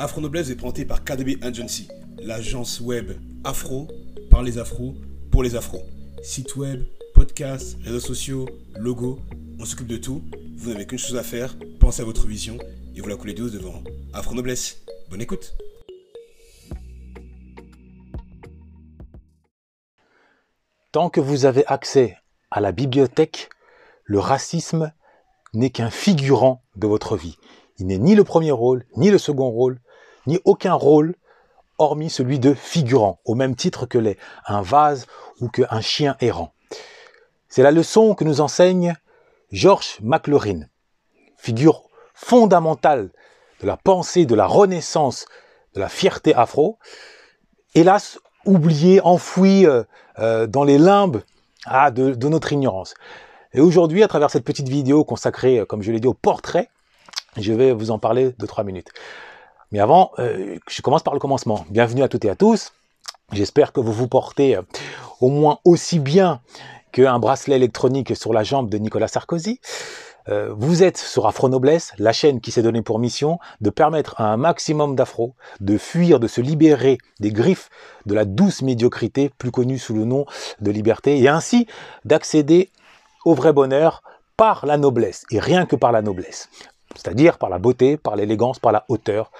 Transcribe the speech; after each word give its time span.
Afro 0.00 0.20
Noblesse 0.20 0.48
est 0.48 0.54
présenté 0.54 0.84
par 0.84 1.02
KDB 1.02 1.38
Agency, 1.42 1.88
l'agence 2.22 2.80
web 2.80 3.10
afro 3.42 3.88
par 4.30 4.44
les 4.44 4.56
afros 4.56 4.94
pour 5.32 5.42
les 5.42 5.56
afros. 5.56 5.82
Site 6.22 6.54
web, 6.54 6.84
podcast, 7.14 7.76
réseaux 7.82 7.98
sociaux, 7.98 8.48
logo, 8.76 9.18
on 9.58 9.64
s'occupe 9.64 9.88
de 9.88 9.96
tout. 9.96 10.22
Vous 10.56 10.70
n'avez 10.70 10.86
qu'une 10.86 11.00
chose 11.00 11.16
à 11.16 11.24
faire, 11.24 11.56
pensez 11.80 12.00
à 12.00 12.04
votre 12.04 12.28
vision 12.28 12.58
et 12.94 13.00
vous 13.00 13.08
la 13.08 13.16
coulez 13.16 13.34
douce 13.34 13.50
devant 13.50 13.82
Afro 14.12 14.36
Noblesse. 14.36 14.84
Bonne 15.10 15.20
écoute. 15.20 15.56
Tant 20.92 21.10
que 21.10 21.20
vous 21.20 21.44
avez 21.44 21.66
accès 21.66 22.16
à 22.52 22.60
la 22.60 22.70
bibliothèque, 22.70 23.48
le 24.04 24.20
racisme 24.20 24.92
n'est 25.54 25.70
qu'un 25.70 25.90
figurant 25.90 26.62
de 26.76 26.86
votre 26.86 27.16
vie. 27.16 27.36
Il 27.78 27.86
n'est 27.88 27.98
ni 27.98 28.14
le 28.14 28.22
premier 28.22 28.52
rôle, 28.52 28.84
ni 28.96 29.10
le 29.10 29.18
second 29.18 29.50
rôle, 29.50 29.80
ni 30.28 30.38
aucun 30.44 30.74
rôle 30.74 31.16
hormis 31.78 32.10
celui 32.10 32.38
de 32.38 32.54
figurant, 32.54 33.20
au 33.24 33.34
même 33.34 33.56
titre 33.56 33.86
que 33.86 33.98
l'est 33.98 34.18
un 34.46 34.62
vase 34.62 35.06
ou 35.40 35.48
qu'un 35.48 35.80
chien 35.80 36.16
errant. 36.20 36.52
C'est 37.48 37.62
la 37.62 37.70
leçon 37.70 38.14
que 38.14 38.24
nous 38.24 38.40
enseigne 38.40 38.94
George 39.50 39.98
McLaurin, 40.02 40.66
figure 41.36 41.88
fondamentale 42.14 43.10
de 43.60 43.66
la 43.66 43.76
pensée 43.76 44.26
de 44.26 44.34
la 44.34 44.46
renaissance 44.46 45.26
de 45.74 45.80
la 45.80 45.88
fierté 45.88 46.34
afro, 46.34 46.78
hélas 47.74 48.18
oublié, 48.44 49.00
enfoui 49.00 49.66
euh, 49.66 49.84
euh, 50.18 50.46
dans 50.46 50.64
les 50.64 50.78
limbes 50.78 51.22
ah, 51.64 51.90
de, 51.90 52.12
de, 52.12 52.28
notre 52.28 52.52
ignorance. 52.52 52.94
Et 53.54 53.60
aujourd'hui, 53.60 54.02
à 54.02 54.08
travers 54.08 54.30
cette 54.30 54.44
petite 54.44 54.68
vidéo 54.68 55.04
consacrée, 55.04 55.64
comme 55.68 55.82
je 55.82 55.90
l'ai 55.90 56.00
dit, 56.00 56.08
au 56.08 56.14
portrait, 56.14 56.68
je 57.36 57.52
vais 57.52 57.72
vous 57.72 57.90
en 57.90 57.98
parler 57.98 58.34
de 58.38 58.46
trois 58.46 58.64
minutes. 58.64 58.90
Mais 59.70 59.80
avant, 59.80 60.12
euh, 60.18 60.56
je 60.66 60.80
commence 60.80 61.02
par 61.02 61.12
le 61.12 61.20
commencement. 61.20 61.66
Bienvenue 61.68 62.02
à 62.02 62.08
toutes 62.08 62.24
et 62.24 62.30
à 62.30 62.36
tous. 62.36 62.72
J'espère 63.32 63.74
que 63.74 63.80
vous 63.80 63.92
vous 63.92 64.08
portez 64.08 64.56
euh, 64.56 64.62
au 65.20 65.28
moins 65.28 65.58
aussi 65.64 65.98
bien 65.98 66.40
qu'un 66.90 67.18
bracelet 67.18 67.56
électronique 67.56 68.16
sur 68.16 68.32
la 68.32 68.44
jambe 68.44 68.70
de 68.70 68.78
Nicolas 68.78 69.08
Sarkozy. 69.08 69.60
Euh, 70.30 70.54
vous 70.56 70.82
êtes 70.82 70.96
sur 70.96 71.26
Afro 71.26 71.50
Noblesse, 71.50 71.92
la 71.98 72.14
chaîne 72.14 72.40
qui 72.40 72.50
s'est 72.50 72.62
donnée 72.62 72.80
pour 72.80 72.98
mission 72.98 73.38
de 73.60 73.68
permettre 73.68 74.18
à 74.18 74.32
un 74.32 74.38
maximum 74.38 74.96
d'afro 74.96 75.34
de 75.60 75.76
fuir, 75.76 76.18
de 76.18 76.28
se 76.28 76.40
libérer 76.40 76.96
des 77.20 77.30
griffes 77.30 77.68
de 78.06 78.14
la 78.14 78.24
douce 78.24 78.62
médiocrité, 78.62 79.30
plus 79.36 79.50
connue 79.50 79.78
sous 79.78 79.92
le 79.92 80.06
nom 80.06 80.24
de 80.62 80.70
liberté, 80.70 81.18
et 81.18 81.28
ainsi 81.28 81.66
d'accéder 82.06 82.70
au 83.26 83.34
vrai 83.34 83.52
bonheur 83.52 84.02
par 84.38 84.64
la 84.64 84.78
noblesse, 84.78 85.26
et 85.30 85.40
rien 85.40 85.66
que 85.66 85.76
par 85.76 85.92
la 85.92 86.00
noblesse. 86.00 86.48
C'est-à-dire 86.94 87.36
par 87.36 87.50
la 87.50 87.58
beauté, 87.58 87.98
par 87.98 88.16
l'élégance, 88.16 88.58
par 88.58 88.72
la 88.72 88.86
hauteur, 88.88 89.30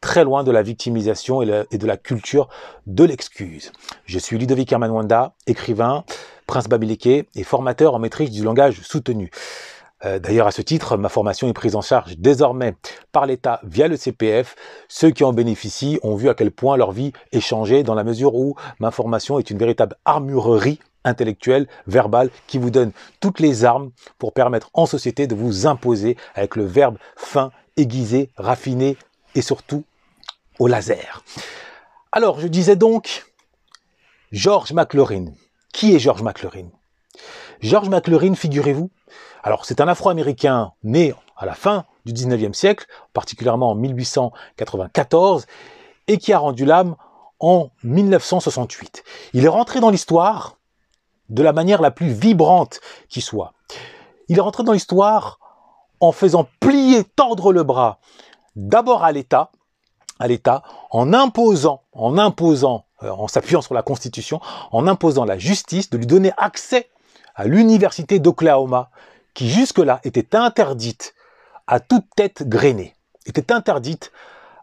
très 0.00 0.24
loin 0.24 0.44
de 0.44 0.50
la 0.50 0.62
victimisation 0.62 1.42
et, 1.42 1.78
de 1.78 1.86
la 1.86 1.96
culture 1.96 2.48
de 2.86 3.04
l'excuse. 3.04 3.72
Je 4.06 4.18
suis 4.18 4.38
Ludovic 4.38 4.72
Hermanwanda, 4.72 5.34
écrivain, 5.46 6.04
prince 6.46 6.68
babiliqué 6.68 7.28
et 7.34 7.44
formateur 7.44 7.94
en 7.94 7.98
maîtrise 7.98 8.30
du 8.30 8.42
langage 8.42 8.80
soutenu. 8.82 9.30
Euh, 10.04 10.18
d'ailleurs, 10.18 10.46
à 10.46 10.50
ce 10.50 10.62
titre, 10.62 10.96
ma 10.96 11.10
formation 11.10 11.48
est 11.48 11.52
prise 11.52 11.76
en 11.76 11.82
charge 11.82 12.16
désormais 12.16 12.74
par 13.12 13.26
l'État 13.26 13.60
via 13.64 13.86
le 13.86 13.96
CPF. 13.96 14.56
Ceux 14.88 15.10
qui 15.10 15.24
en 15.24 15.32
bénéficient 15.32 15.98
ont 16.02 16.16
vu 16.16 16.30
à 16.30 16.34
quel 16.34 16.50
point 16.50 16.76
leur 16.76 16.92
vie 16.92 17.12
est 17.32 17.40
changée 17.40 17.82
dans 17.82 17.94
la 17.94 18.04
mesure 18.04 18.34
où 18.34 18.56
ma 18.78 18.90
formation 18.90 19.38
est 19.38 19.50
une 19.50 19.58
véritable 19.58 19.96
armurerie 20.06 20.80
intellectuelle, 21.04 21.66
verbale, 21.86 22.30
qui 22.46 22.58
vous 22.58 22.70
donne 22.70 22.92
toutes 23.20 23.40
les 23.40 23.64
armes 23.64 23.90
pour 24.18 24.32
permettre 24.32 24.70
en 24.74 24.86
société 24.86 25.26
de 25.26 25.34
vous 25.34 25.66
imposer 25.66 26.16
avec 26.34 26.56
le 26.56 26.64
verbe 26.64 26.96
fin, 27.16 27.52
aiguisé, 27.76 28.30
raffiné 28.36 28.96
et 29.34 29.42
surtout 29.42 29.84
au 30.60 30.68
laser. 30.68 31.24
Alors, 32.12 32.38
je 32.38 32.46
disais 32.46 32.76
donc, 32.76 33.26
George 34.30 34.72
McLaurin. 34.72 35.32
Qui 35.72 35.94
est 35.94 35.98
George 35.98 36.22
McLaurin? 36.22 36.68
George 37.60 37.88
McLaurin, 37.88 38.34
figurez-vous, 38.34 38.90
alors 39.42 39.64
c'est 39.64 39.80
un 39.80 39.88
Afro-Américain 39.88 40.72
né 40.84 41.14
à 41.36 41.46
la 41.46 41.54
fin 41.54 41.86
du 42.04 42.12
19e 42.12 42.52
siècle, 42.52 42.86
particulièrement 43.12 43.70
en 43.70 43.74
1894, 43.74 45.46
et 46.08 46.18
qui 46.18 46.32
a 46.32 46.38
rendu 46.38 46.64
l'âme 46.64 46.96
en 47.38 47.70
1968. 47.82 49.02
Il 49.32 49.44
est 49.44 49.48
rentré 49.48 49.80
dans 49.80 49.90
l'histoire 49.90 50.56
de 51.28 51.42
la 51.42 51.52
manière 51.52 51.80
la 51.80 51.90
plus 51.90 52.12
vibrante 52.12 52.80
qui 53.08 53.20
soit. 53.20 53.54
Il 54.28 54.36
est 54.36 54.42
rentré 54.42 54.62
dans 54.62 54.72
l'histoire 54.72 55.38
en 56.00 56.12
faisant 56.12 56.48
plier, 56.60 57.04
tordre 57.04 57.52
le 57.52 57.62
bras, 57.62 58.00
d'abord 58.56 59.04
à 59.04 59.12
l'État, 59.12 59.50
à 60.20 60.28
l'État 60.28 60.62
en 60.90 61.12
imposant, 61.12 61.82
en 61.92 62.18
imposant, 62.18 62.86
euh, 63.02 63.10
en 63.10 63.26
s'appuyant 63.26 63.62
sur 63.62 63.74
la 63.74 63.82
Constitution, 63.82 64.40
en 64.70 64.86
imposant 64.86 65.24
la 65.24 65.38
justice 65.38 65.90
de 65.90 65.98
lui 65.98 66.06
donner 66.06 66.30
accès 66.36 66.90
à 67.34 67.46
l'université 67.46 68.20
d'Oklahoma, 68.20 68.90
qui 69.34 69.48
jusque-là 69.48 70.00
était 70.04 70.36
interdite 70.36 71.14
à 71.66 71.80
toute 71.80 72.04
tête 72.14 72.48
grainée, 72.48 72.94
était 73.26 73.52
interdite 73.52 74.12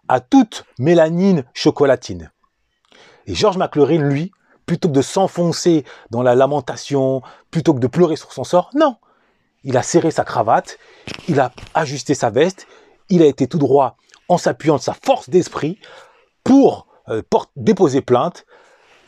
à 0.08 0.20
toute 0.20 0.66
mélanine 0.78 1.44
chocolatine. 1.54 2.32
Et 3.26 3.34
George 3.34 3.58
McLaurin, 3.58 3.98
lui, 3.98 4.32
plutôt 4.66 4.90
que 4.90 4.94
de 4.94 5.02
s'enfoncer 5.02 5.84
dans 6.12 6.22
la 6.22 6.36
lamentation, 6.36 7.22
plutôt 7.50 7.74
que 7.74 7.80
de 7.80 7.88
pleurer 7.88 8.16
sur 8.16 8.32
son 8.32 8.44
sort, 8.44 8.70
non. 8.76 8.98
Il 9.64 9.76
a 9.76 9.84
serré 9.84 10.12
sa 10.12 10.24
cravate, 10.24 10.78
il 11.28 11.40
a 11.40 11.52
ajusté 11.74 12.14
sa 12.14 12.30
veste, 12.30 12.68
il 13.10 13.22
a 13.22 13.26
été 13.26 13.48
tout 13.48 13.58
droit 13.58 13.98
en 14.30 14.38
s'appuyant 14.38 14.76
de 14.76 14.82
sa 14.82 14.94
force 14.94 15.30
d'esprit 15.30 15.80
pour 16.44 16.88
euh, 17.10 17.22
déposer 17.56 18.02
plainte. 18.02 18.46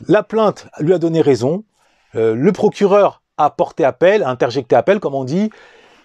La 0.08 0.22
plainte 0.22 0.66
lui 0.78 0.94
a 0.94 0.98
donné 0.98 1.20
raison. 1.20 1.64
Euh, 2.14 2.34
le 2.34 2.52
procureur 2.52 3.22
a 3.36 3.50
porté 3.50 3.84
appel, 3.84 4.22
a 4.22 4.30
interjecté 4.30 4.76
appel, 4.76 5.00
comme 5.00 5.14
on 5.14 5.24
dit. 5.24 5.50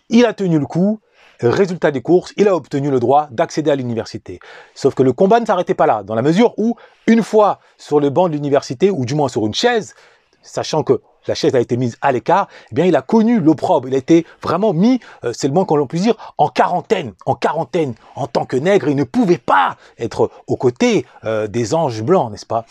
Il 0.10 0.26
a 0.26 0.34
tenu 0.34 0.60
le 0.60 0.66
coup. 0.66 1.00
Résultat 1.42 1.92
des 1.92 2.02
courses, 2.02 2.34
il 2.38 2.48
a 2.48 2.56
obtenu 2.56 2.90
le 2.90 3.00
droit 3.02 3.28
d'accéder 3.30 3.70
à 3.70 3.76
l'université. 3.76 4.40
Sauf 4.74 4.96
que 4.96 5.04
le 5.04 5.12
combat 5.12 5.42
ne 5.42 5.46
s'arrêtait 5.46 5.74
pas 5.74 5.86
là, 5.86 6.02
dans 6.02 6.16
la 6.16 6.22
mesure 6.22 6.54
où, 6.58 6.78
une 7.08 7.24
fois 7.24 7.60
sur 7.78 8.00
le 8.00 8.10
banc 8.10 8.30
de 8.30 8.34
l'université, 8.34 8.90
ou 8.90 9.04
du 9.04 9.16
moins 9.16 9.28
sur 9.28 9.46
une 9.46 9.54
chaise, 9.54 9.96
sachant 10.42 10.84
que 10.84 11.02
la 11.28 11.36
chaise 11.36 11.56
a 11.56 11.60
été 11.60 11.78
mise 11.78 11.98
à 12.02 12.12
l'écart, 12.12 12.48
eh 12.72 12.76
bien, 12.76 12.86
il 12.86 12.96
a 12.96 13.02
connu 13.02 13.40
l'opprobre. 13.40 13.88
Il 13.88 13.96
a 13.96 13.98
été 13.98 14.26
vraiment 14.42 14.74
mis, 14.74 15.00
euh, 15.24 15.34
c'est 15.34 15.48
le 15.48 15.54
moins 15.54 15.66
qu'on 15.66 15.86
puisse 15.88 16.04
dire, 16.04 16.34
en 16.38 16.50
quarantaine. 16.50 17.14
En 17.26 17.36
quarantaine, 17.36 17.96
en 18.16 18.28
tant 18.28 18.46
que 18.46 18.58
nègre, 18.58 18.88
il 18.90 18.96
ne 18.96 19.04
pouvait 19.04 19.38
pas 19.38 19.78
être 19.98 20.30
aux 20.48 20.58
côtés 20.58 21.06
euh, 21.24 21.48
des 21.48 21.74
anges 21.74 22.04
blancs, 22.04 22.32
n'est-ce 22.32 22.46
pas? 22.46 22.66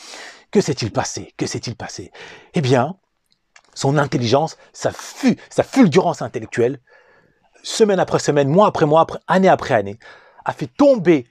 Que 0.51 0.61
s'est-il 0.61 0.93
passé? 0.93 1.33
Que 1.37 1.47
s'est-il 1.47 1.77
passé? 1.77 2.13
Eh 2.55 2.61
bien, 2.61 2.97
son 3.75 3.99
intelligence, 3.99 4.57
sa, 4.73 4.93
fu 4.93 5.37
sa 5.51 5.65
fulgurance 5.65 6.23
intellectuelle, 6.23 6.81
semaine 7.63 7.99
après 7.99 8.21
semaine, 8.21 8.49
mois 8.49 8.69
après 8.69 8.87
mois, 8.87 9.07
année 9.27 9.49
après 9.49 9.75
année, 9.75 9.99
a 10.45 10.53
fait 10.53 10.69
tomber 10.77 11.27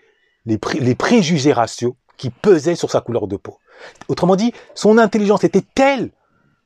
les, 0.45 0.59
les 0.79 0.95
préjugés 0.95 1.53
raciaux 1.53 1.95
qui 2.17 2.29
pesaient 2.29 2.75
sur 2.75 2.91
sa 2.91 3.01
couleur 3.01 3.27
de 3.27 3.37
peau. 3.37 3.59
Autrement 4.07 4.35
dit, 4.35 4.53
son 4.75 4.97
intelligence 4.97 5.43
était 5.43 5.63
telle 5.73 6.11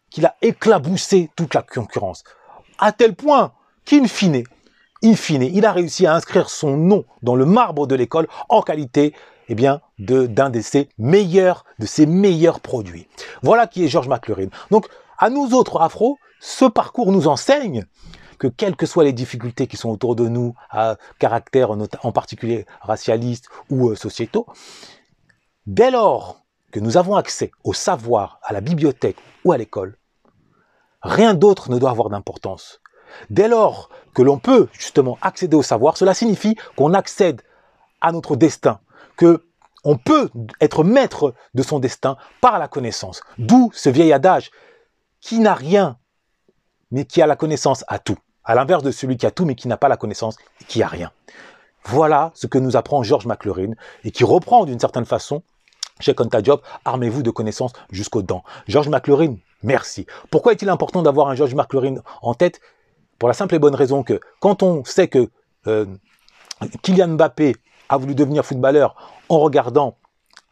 qu'il 0.09 0.25
a 0.25 0.35
éclaboussé 0.41 1.29
toute 1.35 1.53
la 1.53 1.62
concurrence. 1.62 2.23
À 2.78 2.91
tel 2.91 3.16
point 3.16 3.53
qu'in 3.85 4.07
fine, 4.07 4.44
in 5.03 5.16
fine, 5.16 5.44
il 5.44 5.66
a 5.66 5.72
réussi 5.72 6.06
à 6.06 6.16
inscrire 6.16 6.50
son 6.50 6.78
nom 6.78 7.06
dans 7.22 7.35
le 7.35 7.45
marbre 7.45 7.88
de 7.88 7.95
l'école 7.95 8.28
en 8.50 8.62
qualité 8.62 9.13
eh 9.50 9.56
bien, 9.56 9.81
d'un 9.97 10.50
de, 10.50 10.62
ses 10.62 10.90
meilleurs, 10.97 11.63
de 11.79 11.85
ses 11.85 12.06
meilleurs 12.06 12.59
produits. 12.59 13.07
Voilà 13.41 13.67
qui 13.67 13.84
est 13.84 13.88
George 13.88 14.07
McLaurin. 14.07 14.47
Donc, 14.72 14.88
à 15.17 15.29
nous 15.29 15.53
autres 15.53 15.81
afro, 15.81 16.17
ce 16.40 16.66
parcours 16.66 17.12
nous 17.12 17.28
enseigne 17.28 17.85
que 18.38 18.47
quelles 18.47 18.75
que 18.75 18.85
soient 18.85 19.03
les 19.03 19.13
difficultés 19.13 19.67
qui 19.67 19.78
sont 19.78 19.90
autour 19.90 20.16
de 20.16 20.28
nous, 20.28 20.53
à 20.69 20.97
caractère 21.17 21.72
en 21.72 22.12
particulier 22.12 22.66
racialiste 22.81 23.47
ou 23.69 23.90
euh, 23.90 23.96
sociétaux, 23.96 24.46
dès 25.66 25.90
lors 25.90 26.41
que 26.72 26.79
nous 26.79 26.97
avons 26.97 27.16
accès 27.16 27.52
au 27.64 27.73
savoir, 27.73 28.40
à 28.43 28.53
la 28.53 28.61
bibliothèque 28.61 29.17
ou 29.43 29.53
à 29.53 29.58
l'école, 29.58 29.97
rien 31.07 31.33
d'autre 31.33 31.71
ne 31.71 31.79
doit 31.79 31.89
avoir 31.89 32.09
d'importance. 32.09 32.81
Dès 33.29 33.47
lors 33.47 33.89
que 34.13 34.21
l'on 34.21 34.37
peut 34.37 34.67
justement 34.73 35.17
accéder 35.21 35.55
au 35.55 35.63
savoir, 35.63 35.97
cela 35.97 36.13
signifie 36.13 36.55
qu'on 36.75 36.93
accède 36.93 37.41
à 38.01 38.11
notre 38.11 38.35
destin, 38.35 38.79
que 39.15 39.43
on 39.83 39.97
peut 39.97 40.29
être 40.59 40.83
maître 40.83 41.33
de 41.53 41.63
son 41.63 41.79
destin 41.79 42.17
par 42.41 42.59
la 42.59 42.67
connaissance. 42.67 43.21
D'où 43.37 43.71
ce 43.73 43.89
vieil 43.89 44.11
adage 44.11 44.51
qui 45.21 45.39
n'a 45.39 45.53
rien, 45.53 45.97
mais 46.91 47.05
qui 47.05 47.21
a 47.21 47.27
la 47.27 47.35
connaissance 47.35 47.85
à 47.87 47.97
tout. 47.97 48.17
À 48.43 48.55
l'inverse 48.55 48.83
de 48.83 48.91
celui 48.91 49.17
qui 49.17 49.25
a 49.25 49.31
tout, 49.31 49.45
mais 49.45 49.55
qui 49.55 49.67
n'a 49.67 49.77
pas 49.77 49.87
la 49.87 49.97
connaissance 49.97 50.35
et 50.61 50.65
qui 50.65 50.83
a 50.83 50.87
rien. 50.87 51.11
Voilà 51.85 52.31
ce 52.33 52.47
que 52.47 52.57
nous 52.57 52.75
apprend 52.75 53.01
George 53.01 53.25
McLaurin 53.25 53.71
et 54.03 54.11
qui 54.11 54.25
reprend 54.25 54.65
d'une 54.65 54.79
certaine 54.79 55.05
façon 55.05 55.41
chez 55.99 56.13
Job, 56.43 56.61
armez-vous 56.85 57.23
de 57.23 57.31
connaissances 57.31 57.73
jusqu'aux 57.91 58.21
dents. 58.21 58.43
George 58.67 58.89
McLaurin, 58.89 59.37
merci. 59.63 60.05
Pourquoi 60.29 60.51
est-il 60.53 60.69
important 60.69 61.01
d'avoir 61.01 61.27
un 61.27 61.35
George 61.35 61.55
McLaurin 61.55 61.95
en 62.21 62.33
tête? 62.33 62.59
Pour 63.19 63.27
la 63.27 63.33
simple 63.33 63.55
et 63.55 63.59
bonne 63.59 63.75
raison 63.75 64.03
que 64.03 64.19
quand 64.39 64.61
on 64.61 64.83
sait 64.83 65.07
que 65.07 65.29
euh, 65.65 65.85
Kylian 66.83 67.09
Mbappé 67.09 67.55
a 67.89 67.97
voulu 67.97 68.15
devenir 68.15 68.45
footballeur 68.45 68.95
en 69.29 69.39
regardant 69.39 69.97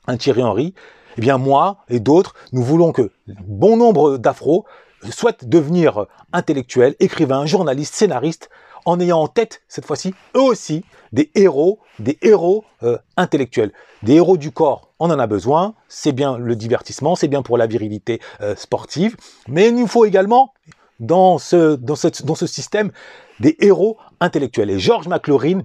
un 0.07 0.17
Thierry 0.17 0.43
Henry, 0.43 0.73
eh 1.17 1.21
bien 1.21 1.37
moi 1.37 1.77
et 1.89 1.99
d'autres, 1.99 2.33
nous 2.51 2.63
voulons 2.63 2.91
que 2.91 3.11
bon 3.27 3.77
nombre 3.77 4.17
d'afros 4.17 4.65
souhaitent 5.11 5.47
devenir 5.47 6.05
intellectuels, 6.33 6.95
écrivains, 6.99 7.45
journalistes, 7.45 7.93
scénaristes, 7.93 8.49
en 8.85 8.99
ayant 8.99 9.19
en 9.19 9.27
tête, 9.27 9.61
cette 9.67 9.85
fois-ci, 9.85 10.13
eux 10.35 10.41
aussi, 10.41 10.85
des 11.11 11.31
héros, 11.35 11.79
des 11.99 12.17
héros 12.21 12.63
euh, 12.83 12.97
intellectuels, 13.17 13.71
des 14.03 14.13
héros 14.13 14.37
du 14.37 14.51
corps. 14.51 14.89
On 14.99 15.09
en 15.09 15.19
a 15.19 15.27
besoin, 15.27 15.73
c'est 15.87 16.11
bien 16.11 16.37
le 16.37 16.55
divertissement, 16.55 17.15
c'est 17.15 17.27
bien 17.27 17.41
pour 17.41 17.57
la 17.57 17.67
virilité 17.67 18.21
euh, 18.41 18.55
sportive, 18.55 19.17
mais 19.47 19.69
il 19.69 19.75
nous 19.75 19.87
faut 19.87 20.05
également, 20.05 20.53
dans 20.99 21.37
ce, 21.37 21.75
dans, 21.75 21.95
dans 22.23 22.35
ce 22.35 22.47
système, 22.47 22.91
des 23.39 23.57
héros 23.59 23.97
intellectuels. 24.19 24.69
Et 24.69 24.79
George 24.79 25.07
McLaurin 25.07 25.61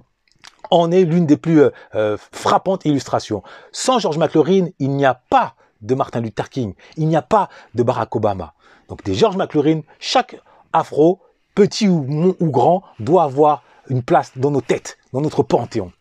en 0.71 0.91
est 0.91 1.03
l'une 1.03 1.25
des 1.25 1.37
plus 1.37 1.61
euh, 1.95 2.17
frappantes 2.31 2.85
illustrations. 2.85 3.43
Sans 3.71 3.99
George 3.99 4.17
McLaurin, 4.17 4.67
il 4.79 4.91
n'y 4.91 5.05
a 5.05 5.21
pas 5.29 5.55
de 5.81 5.95
Martin 5.95 6.21
Luther 6.21 6.49
King, 6.49 6.73
il 6.97 7.07
n'y 7.07 7.15
a 7.15 7.21
pas 7.21 7.49
de 7.75 7.83
Barack 7.83 8.15
Obama. 8.15 8.53
Donc 8.87 9.03
des 9.03 9.13
George 9.13 9.37
McLaurin, 9.37 9.81
chaque 9.99 10.39
afro 10.73 11.19
petit 11.55 11.87
ou, 11.87 12.35
grand, 12.41 12.83
doit 12.99 13.23
avoir 13.23 13.63
une 13.89 14.03
place 14.03 14.31
dans 14.35 14.51
nos 14.51 14.61
têtes, 14.61 14.97
dans 15.13 15.21
notre 15.21 15.43
panthéon. 15.43 15.91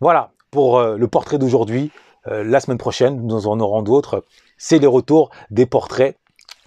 Voilà 0.00 0.30
pour 0.50 0.78
euh, 0.78 0.96
le 0.96 1.08
portrait 1.08 1.38
d'aujourd'hui. 1.38 1.90
Euh, 2.26 2.44
la 2.44 2.60
semaine 2.60 2.78
prochaine, 2.78 3.26
nous 3.26 3.46
en 3.46 3.60
aurons 3.60 3.82
d'autres. 3.82 4.24
C'est 4.56 4.78
les 4.78 4.86
retours 4.86 5.30
des 5.50 5.66
portraits 5.66 6.16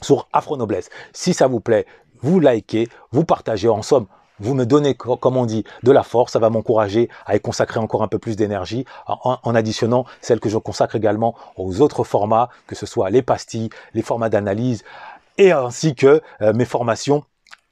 sur 0.02 0.28
Afro 0.34 0.58
Noblesse. 0.58 0.90
Si 1.14 1.34
ça 1.34 1.48
vous 1.48 1.60
plaît, 1.60 1.86
vous 2.22 2.40
likez, 2.40 2.88
vous 3.12 3.24
partagez. 3.24 3.70
En 3.70 3.82
somme, 3.82 4.08
vous 4.40 4.56
me 4.56 4.66
donnez, 4.66 4.96
comme 4.96 5.38
on 5.38 5.46
dit, 5.46 5.64
de 5.84 5.92
la 5.92 6.04
force. 6.04 6.34
Ça 6.34 6.40
va 6.40 6.50
m'encourager 6.50 7.10
à 7.26 7.36
y 7.36 7.40
consacrer 7.40 7.80
encore 7.80 8.02
un 8.04 8.08
peu 8.08 8.18
plus 8.18 8.36
d'énergie 8.36 8.86
en, 9.06 9.56
additionnant 9.56 10.06
celle 10.22 10.40
que 10.40 10.50
je 10.50 10.58
consacre 10.58 10.96
également 10.96 11.36
aux 11.58 11.82
autres 11.82 12.04
formats, 12.04 12.50
que 12.66 12.76
ce 12.76 12.86
soit 12.86 13.10
les 13.10 13.22
pastilles, 13.22 13.70
les 13.94 14.02
formats 14.02 14.30
d'analyse 14.30 14.84
et 15.38 15.52
ainsi 15.52 15.96
que 15.96 16.22
euh, 16.42 16.54
mes 16.54 16.66
formations 16.66 17.24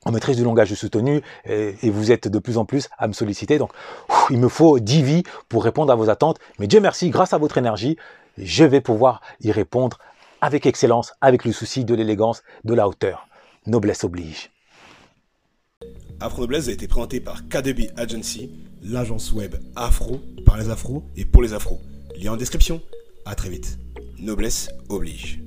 en 0.06 0.12
maîtrise 0.12 0.38
du 0.38 0.44
langage 0.44 0.74
soutenu 0.74 1.22
et, 1.46 1.90
vous 1.90 2.12
êtes 2.12 2.28
de 2.28 2.40
plus 2.40 2.58
en 2.58 2.66
plus 2.66 2.90
à 2.98 3.08
me 3.08 3.14
solliciter. 3.14 3.58
Donc, 3.58 3.72
il 4.30 4.40
me 4.40 4.48
faut 4.48 4.80
10 4.80 5.04
vies 5.04 5.24
pour 5.50 5.64
répondre 5.64 5.92
à 5.92 5.96
vos 5.96 6.10
attentes. 6.10 6.38
Mais 6.60 6.68
Dieu 6.68 6.80
merci, 6.80 7.10
grâce 7.10 7.34
à 7.34 7.38
votre 7.38 7.58
énergie, 7.58 7.98
je 8.38 8.64
vais 8.64 8.82
pouvoir 8.82 9.22
y 9.42 9.52
répondre 9.52 9.98
avec 10.42 10.66
excellence, 10.66 11.14
avec 11.22 11.44
le 11.46 11.52
souci 11.52 11.84
de 11.84 11.94
l'élégance, 11.94 12.44
de 12.64 12.74
la 12.74 12.88
hauteur. 12.88 13.28
Noblesse 13.66 14.04
oblige. 14.04 14.52
Afro 16.22 16.42
Noblesse 16.42 16.68
a 16.68 16.72
été 16.72 16.88
présenté 16.88 17.20
par 17.20 17.48
KDB 17.48 17.92
Agency, 17.96 18.50
l'agence 18.84 19.32
web 19.32 19.56
afro 19.76 20.20
par 20.46 20.58
les 20.58 20.70
afros 20.70 21.04
et 21.16 21.26
pour 21.26 21.42
les 21.42 21.54
afros. 21.54 21.80
Lien 22.22 22.34
en 22.34 22.38
description. 22.38 22.82
À 23.26 23.36
très 23.36 23.50
vite. 23.50 23.78
Noblesse 24.20 24.70
oblige. 24.90 25.40